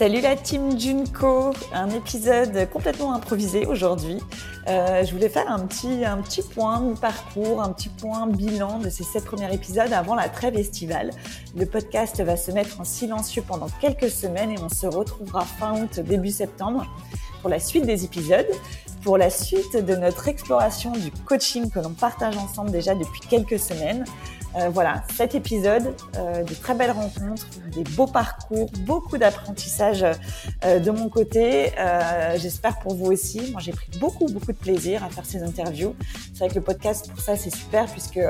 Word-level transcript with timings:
Salut 0.00 0.22
la 0.22 0.34
team 0.34 0.80
Junko, 0.80 1.52
un 1.74 1.90
épisode 1.90 2.70
complètement 2.72 3.12
improvisé 3.12 3.66
aujourd'hui. 3.66 4.16
Euh, 4.66 5.04
je 5.04 5.12
voulais 5.12 5.28
faire 5.28 5.52
un 5.52 5.58
petit, 5.66 6.06
un 6.06 6.22
petit 6.22 6.40
point 6.40 6.94
parcours, 6.98 7.60
un 7.60 7.70
petit 7.70 7.90
point 7.90 8.26
bilan 8.26 8.78
de 8.78 8.88
ces 8.88 9.04
sept 9.04 9.26
premiers 9.26 9.54
épisodes 9.54 9.92
avant 9.92 10.14
la 10.14 10.30
trêve 10.30 10.56
estivale. 10.56 11.10
Le 11.54 11.66
podcast 11.66 12.18
va 12.22 12.38
se 12.38 12.50
mettre 12.50 12.80
en 12.80 12.84
silencieux 12.84 13.42
pendant 13.46 13.66
quelques 13.78 14.08
semaines 14.08 14.52
et 14.52 14.58
on 14.58 14.70
se 14.70 14.86
retrouvera 14.86 15.44
fin 15.44 15.78
août, 15.82 16.00
début 16.00 16.30
septembre 16.30 16.86
pour 17.42 17.50
la 17.50 17.60
suite 17.60 17.84
des 17.84 18.02
épisodes, 18.06 18.48
pour 19.02 19.18
la 19.18 19.28
suite 19.28 19.76
de 19.76 19.96
notre 19.96 20.28
exploration 20.28 20.92
du 20.92 21.10
coaching 21.26 21.68
que 21.68 21.78
l'on 21.78 21.92
partage 21.92 22.38
ensemble 22.38 22.70
déjà 22.70 22.94
depuis 22.94 23.20
quelques 23.20 23.58
semaines. 23.58 24.06
Euh, 24.56 24.68
voilà, 24.68 25.04
cet 25.16 25.36
épisode, 25.36 25.94
euh, 26.16 26.42
de 26.42 26.54
très 26.54 26.74
belles 26.74 26.90
rencontres, 26.90 27.46
des 27.72 27.84
beaux 27.84 28.08
parcours, 28.08 28.68
beaucoup 28.80 29.16
d'apprentissage 29.16 30.04
euh, 30.64 30.80
de 30.80 30.90
mon 30.90 31.08
côté. 31.08 31.70
Euh, 31.78 32.36
j'espère 32.36 32.80
pour 32.80 32.94
vous 32.94 33.12
aussi. 33.12 33.52
Moi, 33.52 33.60
j'ai 33.60 33.70
pris 33.70 33.90
beaucoup, 34.00 34.26
beaucoup 34.26 34.52
de 34.52 34.58
plaisir 34.58 35.04
à 35.04 35.08
faire 35.08 35.24
ces 35.24 35.42
interviews. 35.42 35.94
C'est 36.32 36.40
vrai 36.40 36.48
que 36.48 36.56
le 36.56 36.62
podcast, 36.62 37.08
pour 37.08 37.20
ça, 37.20 37.36
c'est 37.36 37.54
super 37.54 37.86
puisque 37.86 38.20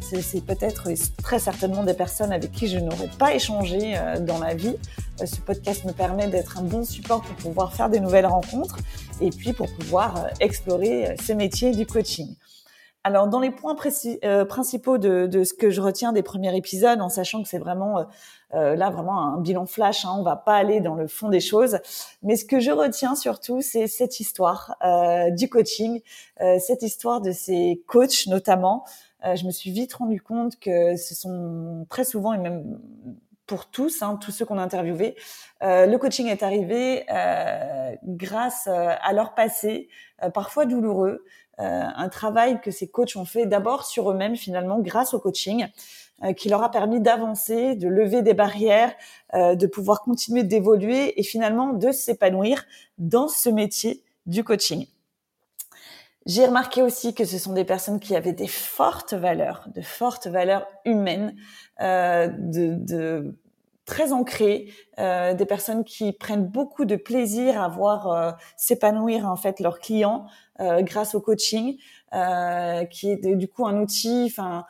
c'est 0.00 0.44
peut-être 0.44 0.88
très 1.22 1.38
certainement 1.40 1.82
des 1.82 1.94
personnes 1.94 2.32
avec 2.32 2.52
qui 2.52 2.68
je 2.68 2.78
n'aurais 2.78 3.10
pas 3.18 3.34
échangé 3.34 3.94
dans 4.20 4.38
ma 4.38 4.54
vie. 4.54 4.76
ce 5.24 5.36
podcast 5.36 5.84
me 5.84 5.92
permet 5.92 6.28
d'être 6.28 6.58
un 6.58 6.62
bon 6.62 6.84
support 6.84 7.22
pour 7.22 7.34
pouvoir 7.36 7.74
faire 7.74 7.88
des 7.88 8.00
nouvelles 8.00 8.26
rencontres 8.26 8.76
et 9.20 9.30
puis 9.30 9.52
pour 9.52 9.72
pouvoir 9.74 10.26
explorer 10.40 11.16
ce 11.24 11.32
métier 11.32 11.72
du 11.72 11.86
coaching. 11.86 12.34
Alors, 13.06 13.28
dans 13.28 13.40
les 13.40 13.50
points 13.50 13.76
euh, 14.24 14.46
principaux 14.46 14.96
de, 14.96 15.26
de, 15.26 15.44
ce 15.44 15.52
que 15.52 15.68
je 15.68 15.82
retiens 15.82 16.14
des 16.14 16.22
premiers 16.22 16.56
épisodes, 16.56 17.02
en 17.02 17.10
sachant 17.10 17.42
que 17.42 17.48
c'est 17.50 17.58
vraiment 17.58 17.98
euh, 17.98 18.04
euh, 18.54 18.76
là 18.76 18.88
vraiment 18.88 19.20
un 19.20 19.40
bilan 19.40 19.66
flash, 19.66 20.06
hein, 20.06 20.14
on 20.18 20.22
va 20.22 20.36
pas 20.36 20.54
aller 20.54 20.80
dans 20.80 20.94
le 20.94 21.06
fond 21.06 21.28
des 21.28 21.40
choses, 21.40 21.78
mais 22.22 22.36
ce 22.36 22.46
que 22.46 22.60
je 22.60 22.70
retiens 22.70 23.14
surtout, 23.14 23.60
c'est 23.60 23.88
cette 23.88 24.20
histoire 24.20 24.76
du 25.32 25.50
coaching, 25.50 26.00
cette 26.38 26.82
histoire 26.82 27.20
de 27.20 27.32
ces 27.32 27.82
coachs 27.86 28.26
notamment. 28.26 28.84
je 29.22 29.44
me 29.44 29.50
suis 29.50 29.70
vite 29.70 29.92
rendu 29.94 30.20
compte 30.20 30.58
que 30.58 30.96
ce 30.96 31.14
sont 31.14 31.86
très 31.90 32.04
souvent 32.04 32.32
et 32.32 32.38
même 32.38 32.78
pour 33.46 33.70
tous, 33.70 34.02
hein, 34.02 34.18
tous 34.20 34.30
ceux 34.30 34.44
qu'on 34.44 34.58
a 34.58 34.62
interviewés, 34.62 35.16
le 35.60 35.96
coaching 35.96 36.28
est 36.28 36.42
arrivé 36.42 37.04
grâce 38.04 38.66
à 38.66 39.12
leur 39.12 39.34
passé, 39.34 39.88
parfois 40.32 40.66
douloureux, 40.66 41.24
euh, 41.60 41.82
un 41.94 42.08
travail 42.08 42.60
que 42.60 42.70
ces 42.70 42.88
coachs 42.88 43.14
ont 43.16 43.24
fait 43.24 43.46
d'abord 43.46 43.84
sur 43.84 44.10
eux-mêmes 44.10 44.34
finalement 44.36 44.80
grâce 44.80 45.14
au 45.14 45.20
coaching 45.20 45.68
euh, 46.24 46.32
qui 46.32 46.48
leur 46.48 46.62
a 46.64 46.70
permis 46.70 47.00
d'avancer, 47.00 47.76
de 47.76 47.86
lever 47.86 48.22
des 48.22 48.34
barrières, 48.34 48.92
euh, 49.34 49.54
de 49.54 49.66
pouvoir 49.68 50.02
continuer 50.02 50.42
d'évoluer 50.42 51.18
et 51.18 51.22
finalement 51.22 51.72
de 51.72 51.92
s'épanouir 51.92 52.64
dans 52.98 53.28
ce 53.28 53.48
métier 53.48 54.02
du 54.26 54.42
coaching. 54.42 54.86
J'ai 56.26 56.46
remarqué 56.46 56.82
aussi 56.82 57.14
que 57.14 57.24
ce 57.24 57.38
sont 57.38 57.52
des 57.52 57.64
personnes 57.64 58.00
qui 58.00 58.16
avaient 58.16 58.32
des 58.32 58.46
fortes 58.46 59.12
valeurs, 59.12 59.68
de 59.74 59.82
fortes 59.82 60.26
valeurs 60.26 60.66
humaines, 60.84 61.36
de, 61.80 62.74
de 62.78 63.36
très 63.84 64.12
ancrées, 64.12 64.72
euh, 64.98 65.34
des 65.34 65.46
personnes 65.46 65.84
qui 65.84 66.12
prennent 66.12 66.46
beaucoup 66.46 66.84
de 66.84 66.96
plaisir 66.96 67.60
à 67.62 67.68
voir 67.68 68.08
euh, 68.08 68.32
s'épanouir 68.56 69.26
en 69.26 69.36
fait 69.36 69.60
leurs 69.60 69.78
clients 69.78 70.26
euh, 70.60 70.82
grâce 70.82 71.14
au 71.14 71.20
coaching, 71.20 71.76
euh, 72.14 72.84
qui 72.84 73.10
est 73.10 73.36
du 73.36 73.48
coup 73.48 73.66
un 73.66 73.80
outil, 73.80 74.24
enfin 74.30 74.64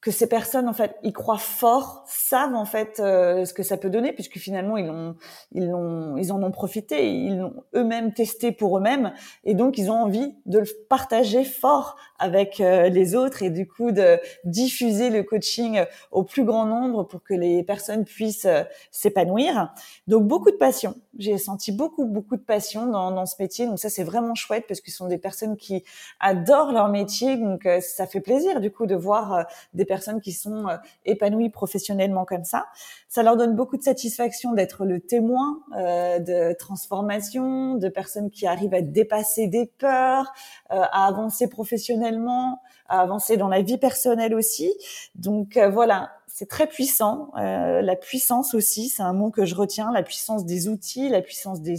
que 0.00 0.12
ces 0.12 0.28
personnes 0.28 0.68
en 0.68 0.72
fait 0.72 0.96
y 1.02 1.12
croient 1.12 1.38
fort, 1.38 2.04
savent 2.06 2.54
en 2.54 2.64
fait 2.64 3.00
euh, 3.00 3.44
ce 3.44 3.52
que 3.52 3.64
ça 3.64 3.76
peut 3.76 3.90
donner 3.90 4.12
puisque 4.12 4.38
finalement 4.38 4.76
ils 4.76 4.88
ont 4.90 5.16
ils 5.52 5.74
ont 5.74 6.16
ils 6.16 6.32
en 6.32 6.40
ont 6.42 6.52
profité, 6.52 7.12
ils 7.12 7.38
l'ont 7.38 7.64
eux-mêmes 7.74 8.12
testé 8.12 8.52
pour 8.52 8.78
eux-mêmes 8.78 9.12
et 9.44 9.54
donc 9.54 9.76
ils 9.76 9.90
ont 9.90 10.00
envie 10.00 10.36
de 10.46 10.60
le 10.60 10.66
partager 10.88 11.42
fort 11.42 11.96
avec 12.20 12.60
euh, 12.60 12.88
les 12.88 13.16
autres 13.16 13.42
et 13.42 13.50
du 13.50 13.66
coup 13.66 13.90
de 13.90 14.20
diffuser 14.44 15.10
le 15.10 15.24
coaching 15.24 15.82
au 16.12 16.22
plus 16.22 16.44
grand 16.44 16.64
nombre 16.64 17.02
pour 17.02 17.24
que 17.24 17.34
les 17.34 17.64
personnes 17.64 18.04
puissent 18.04 18.44
euh, 18.44 18.62
s'épanouir. 18.92 19.74
Donc 20.06 20.28
beaucoup 20.28 20.52
de 20.52 20.56
passion. 20.56 20.94
J'ai 21.18 21.38
senti 21.38 21.72
beaucoup 21.72 22.04
beaucoup 22.04 22.36
de 22.36 22.42
passion 22.42 22.86
dans, 22.86 23.10
dans 23.10 23.26
ce 23.26 23.34
métier. 23.40 23.66
Donc 23.66 23.80
ça 23.80 23.88
c'est 23.88 24.04
vraiment 24.04 24.36
chouette 24.36 24.64
parce 24.68 24.80
ce 24.80 24.92
sont 24.92 25.08
des 25.08 25.18
personnes 25.18 25.56
qui 25.56 25.82
adorent 26.20 26.70
leur 26.70 26.88
métier. 26.88 27.36
Donc 27.36 27.68
ça 27.80 28.06
fait 28.06 28.20
plaisir 28.20 28.60
du 28.60 28.70
coup 28.70 28.86
de 28.86 28.94
voir 28.94 29.46
des 29.74 29.87
personnes 29.88 30.20
qui 30.20 30.32
sont 30.32 30.68
euh, 30.68 30.76
épanouies 31.04 31.50
professionnellement 31.50 32.24
comme 32.24 32.44
ça. 32.44 32.66
Ça 33.08 33.24
leur 33.24 33.36
donne 33.36 33.56
beaucoup 33.56 33.76
de 33.76 33.82
satisfaction 33.82 34.52
d'être 34.52 34.84
le 34.84 35.00
témoin 35.00 35.60
euh, 35.76 36.20
de 36.20 36.54
transformation, 36.56 37.74
de 37.74 37.88
personnes 37.88 38.30
qui 38.30 38.46
arrivent 38.46 38.74
à 38.74 38.82
dépasser 38.82 39.48
des 39.48 39.66
peurs, 39.66 40.32
euh, 40.70 40.82
à 40.92 41.06
avancer 41.08 41.48
professionnellement, 41.48 42.60
à 42.88 43.00
avancer 43.00 43.36
dans 43.36 43.48
la 43.48 43.62
vie 43.62 43.78
personnelle 43.78 44.34
aussi. 44.34 44.72
Donc 45.16 45.58
voilà, 45.72 46.12
c'est 46.26 46.48
très 46.48 46.66
puissant. 46.66 47.32
la 47.34 47.96
puissance 47.96 48.54
aussi, 48.54 48.88
c'est 48.88 49.02
un 49.02 49.12
mot 49.12 49.30
que 49.30 49.44
je 49.44 49.54
retiens, 49.54 49.92
la 49.92 50.02
puissance 50.02 50.46
des 50.46 50.68
outils, 50.68 51.10
la 51.10 51.20
puissance 51.20 51.60
des, 51.60 51.76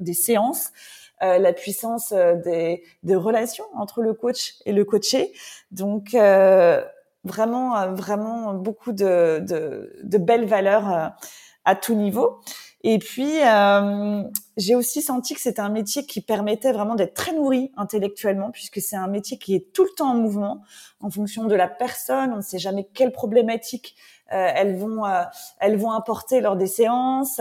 des 0.00 0.14
séances. 0.14 0.72
la 1.20 1.52
puissance 1.54 2.12
des, 2.12 2.82
des, 3.02 3.14
relations 3.14 3.64
entre 3.74 4.02
le 4.02 4.12
coach 4.12 4.56
et 4.66 4.72
le 4.72 4.84
coaché. 4.84 5.32
Donc, 5.70 6.14
euh, 6.14 6.84
vraiment, 7.24 7.76
euh, 7.76 7.92
vraiment 7.92 8.54
beaucoup 8.54 8.92
de, 8.92 9.40
de, 9.46 9.92
de 10.02 10.18
belles 10.18 10.46
valeurs 10.46 10.92
euh, 10.92 11.08
à 11.64 11.74
tout 11.74 11.94
niveau. 11.94 12.40
Et 12.84 12.98
puis, 12.98 13.40
euh, 13.44 14.22
j'ai 14.56 14.74
aussi 14.74 15.02
senti 15.02 15.34
que 15.34 15.40
c'était 15.40 15.60
un 15.60 15.68
métier 15.68 16.04
qui 16.04 16.20
permettait 16.20 16.72
vraiment 16.72 16.96
d'être 16.96 17.14
très 17.14 17.32
nourri 17.32 17.70
intellectuellement, 17.76 18.50
puisque 18.50 18.80
c'est 18.80 18.96
un 18.96 19.06
métier 19.06 19.38
qui 19.38 19.54
est 19.54 19.72
tout 19.72 19.84
le 19.84 19.90
temps 19.96 20.10
en 20.10 20.16
mouvement, 20.16 20.62
en 21.00 21.08
fonction 21.08 21.44
de 21.44 21.54
la 21.54 21.68
personne. 21.68 22.32
On 22.32 22.38
ne 22.38 22.42
sait 22.42 22.58
jamais 22.58 22.88
quelle 22.92 23.12
problématique 23.12 23.94
elles 24.32 24.76
vont 24.76 25.04
euh, 25.04 25.22
elles 25.58 25.76
vont 25.76 25.90
apporter 25.90 26.40
lors 26.40 26.56
des 26.56 26.66
séances. 26.66 27.40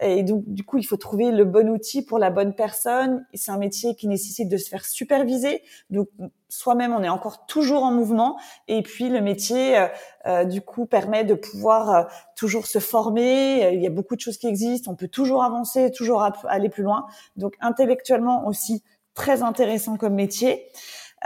et 0.00 0.22
donc, 0.22 0.44
du 0.46 0.64
coup, 0.64 0.78
il 0.78 0.84
faut 0.84 0.96
trouver 0.96 1.30
le 1.30 1.44
bon 1.44 1.68
outil 1.68 2.04
pour 2.04 2.18
la 2.18 2.30
bonne 2.30 2.54
personne. 2.54 3.26
C'est 3.34 3.50
un 3.50 3.58
métier 3.58 3.94
qui 3.94 4.08
nécessite 4.08 4.48
de 4.48 4.56
se 4.56 4.68
faire 4.68 4.84
superviser. 4.84 5.62
Donc, 5.90 6.08
soi-même, 6.48 6.92
on 6.92 7.02
est 7.02 7.08
encore 7.08 7.46
toujours 7.46 7.82
en 7.82 7.92
mouvement. 7.92 8.38
Et 8.68 8.82
puis, 8.82 9.08
le 9.08 9.20
métier, 9.20 9.86
euh, 10.26 10.44
du 10.44 10.60
coup, 10.60 10.86
permet 10.86 11.24
de 11.24 11.34
pouvoir 11.34 12.08
toujours 12.36 12.66
se 12.66 12.78
former. 12.78 13.74
Il 13.74 13.82
y 13.82 13.86
a 13.86 13.90
beaucoup 13.90 14.16
de 14.16 14.20
choses 14.20 14.38
qui 14.38 14.46
existent. 14.46 14.90
On 14.90 14.96
peut 14.96 15.08
toujours 15.08 15.42
avancer, 15.42 15.90
toujours 15.90 16.26
aller 16.48 16.68
plus 16.68 16.82
loin. 16.82 17.06
Donc, 17.36 17.54
intellectuellement 17.60 18.46
aussi, 18.46 18.82
très 19.14 19.42
intéressant 19.42 19.96
comme 19.96 20.14
métier. 20.14 20.70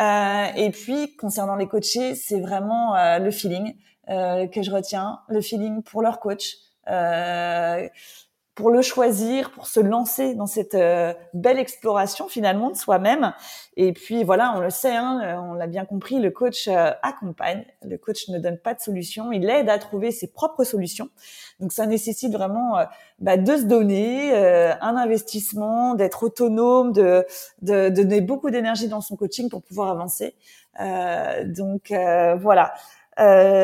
Euh, 0.01 0.47
et 0.57 0.71
puis, 0.71 1.17
concernant 1.17 1.57
les 1.57 1.69
coachés, 1.69 2.15
c'est 2.15 2.41
vraiment 2.41 2.97
euh, 2.97 3.19
le 3.19 3.31
feeling 3.31 3.75
euh, 3.75 3.92
que 4.09 4.63
je 4.63 4.71
retiens, 4.71 5.21
le 5.29 5.41
feeling 5.41 5.83
pour 5.83 6.03
leur 6.03 6.21
coach. 6.21 6.57
Euh, 6.89 7.89
pour 8.55 8.71
le 8.71 8.83
choisir, 8.83 9.51
pour 9.51 9.67
se 9.67 9.81
lancer 9.81 10.35
dans 10.35 10.47
cette 10.47 10.75
euh, 10.75 11.15
belle 11.33 11.59
exploration 11.59 12.29
finalement 12.29 12.71
de 12.71 12.77
soi-même. 12.77 13.33
Et 13.79 13.95
puis 13.95 14.25
voilà, 14.25 14.53
on 14.55 14.61
le 14.61 14.69
sait, 14.69 14.95
hein, 14.95 15.21
euh, 15.25 15.37
on 15.37 15.55
l'a 15.55 15.67
bien 15.67 15.87
compris, 15.87 16.19
le 16.19 16.31
coach 16.31 16.69
euh, 16.69 16.91
accompagne, 17.03 17.65
le 17.83 17.97
coach 17.97 18.29
ne 18.29 18.39
donne 18.39 18.59
pas 18.59 18.75
de 18.75 18.81
solution, 18.81 19.33
il 19.33 19.49
aide 19.49 19.71
à 19.71 19.79
trouver 19.79 20.11
ses 20.11 20.27
propres 20.27 20.65
solutions. 20.65 21.09
Donc 21.61 21.73
ça 21.73 21.87
nécessite 21.87 22.33
vraiment 22.33 22.85
bah, 23.19 23.39
de 23.39 23.57
se 23.57 23.63
donner 23.63 24.35
un 24.35 24.97
investissement, 24.97 25.95
d'être 25.95 26.25
autonome, 26.25 26.93
de, 26.93 27.25
de, 27.63 27.89
de, 27.89 28.03
donner 28.03 28.21
beaucoup 28.21 28.51
d'énergie 28.51 28.89
dans 28.89 29.01
son 29.01 29.17
coaching 29.17 29.49
pour 29.49 29.63
pouvoir 29.63 29.91
avancer. 29.91 30.35
donc 31.47 31.93
voilà, 31.93 32.75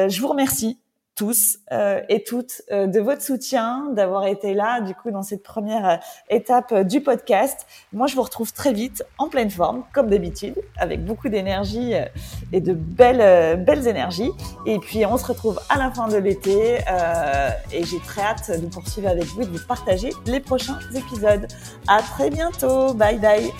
je 0.09 0.21
vous 0.21 0.29
remercie 0.29 0.79
tous 1.19 1.59
euh, 1.73 2.01
et 2.09 2.23
toutes 2.23 2.63
euh, 2.71 2.87
de 2.87 3.01
votre 3.01 3.23
soutien, 3.23 3.89
d'avoir 3.91 4.27
été 4.27 4.55
là 4.55 4.81
du 4.81 4.95
coup 4.95 5.11
dans 5.11 5.25
cette 5.25 5.43
première 5.43 5.89
euh, 5.89 5.97
étape 6.31 6.73
du 6.87 7.01
podcast. 7.01 7.67
Moi, 7.93 8.07
je 8.07 8.15
vous 8.15 8.23
retrouve 8.23 8.53
très 8.53 8.73
vite 8.73 9.05
en 9.19 9.29
pleine 9.29 9.51
forme, 9.51 9.83
comme 9.93 10.09
d'habitude, 10.09 10.55
avec 10.77 11.05
beaucoup 11.05 11.29
d'énergie 11.29 11.95
et 12.53 12.61
de 12.61 12.73
belles 12.73 13.61
belles 13.65 13.89
énergies. 13.89 14.31
Et 14.65 14.79
puis, 14.79 15.05
on 15.07 15.17
se 15.17 15.27
retrouve 15.27 15.61
à 15.69 15.77
la 15.77 15.91
fin 15.91 16.07
de 16.07 16.17
l'été 16.17 16.79
et 17.73 17.85
j'ai 17.85 17.99
très 18.01 18.23
hâte 18.23 18.61
de 18.61 18.67
poursuivre 18.67 19.09
avec 19.09 19.25
vous 19.25 19.43
et 19.43 19.47
de 19.47 19.51
vous 19.51 19.67
partager 19.67 20.11
les 20.27 20.41
prochains 20.41 20.79
épisodes. 20.95 21.49
À 21.89 22.01
très 22.03 22.31
bientôt. 22.31 22.95
Bye 22.95 23.19
bye. 23.19 23.51